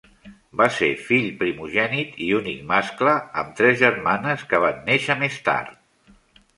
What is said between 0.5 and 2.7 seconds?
Va ser fill primogènit i l'únic